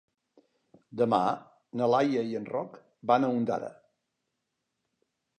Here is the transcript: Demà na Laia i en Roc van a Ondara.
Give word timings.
Demà 1.01 1.17
na 1.81 1.89
Laia 1.95 2.23
i 2.29 2.33
en 2.39 2.47
Roc 2.53 2.79
van 3.11 3.27
a 3.27 3.29
Ondara. 3.41 3.69